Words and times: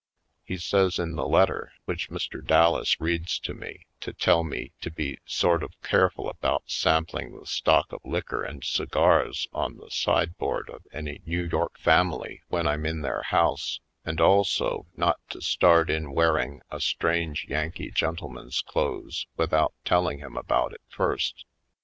He 0.43 0.57
says 0.57 0.97
in 0.97 1.15
the 1.15 1.27
letter, 1.27 1.73
which 1.85 2.09
Mr. 2.09 2.43
Dallas 2.43 2.99
reads 2.99 3.37
to 3.41 3.53
me, 3.53 3.85
to 3.99 4.11
tell 4.13 4.43
me 4.43 4.71
to 4.81 4.89
be 4.89 5.19
sort 5.27 5.61
of 5.61 5.79
careful 5.83 6.27
about 6.27 6.63
sampling 6.65 7.37
the 7.39 7.45
stock 7.45 7.93
of 7.93 7.99
liquor 8.03 8.41
and 8.43 8.63
cigars 8.63 9.47
on 9.53 9.77
the 9.77 9.91
sideboard 9.91 10.71
of 10.71 10.87
any 10.91 11.21
New 11.27 11.43
York 11.43 11.77
family 11.77 12.41
when 12.47 12.65
I'm 12.65 12.87
in 12.87 13.01
their 13.03 13.21
house, 13.21 13.79
and 14.03 14.19
also 14.19 14.87
not 14.97 15.19
to 15.29 15.39
start 15.39 15.91
in 15.91 16.13
wearing 16.13 16.61
a 16.71 16.81
strange 16.81 17.45
Yankee 17.47 17.91
gentle 17.91 18.29
man's 18.29 18.61
clothes 18.61 19.27
without 19.37 19.75
telling 19.85 20.17
him 20.17 20.35
about 20.35 20.73
it 20.73 20.81
first. 20.89 21.45